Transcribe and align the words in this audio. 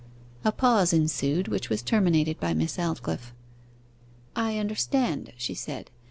A 0.43 0.51
pause 0.51 0.93
ensued, 0.93 1.47
which 1.47 1.69
was 1.69 1.83
terminated 1.83 2.39
by 2.39 2.55
Miss 2.55 2.77
Aldclyffe. 2.79 3.33
'I 4.35 4.57
understand,' 4.57 5.31
she 5.37 5.53
said. 5.53 5.91